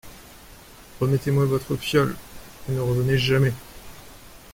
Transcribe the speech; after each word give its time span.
Remettez-moi 0.99 1.45
votre 1.45 1.75
fiole… 1.77 2.15
et 2.67 2.71
ne 2.71 2.79
revenez 2.79 3.19
jamais! 3.19 3.53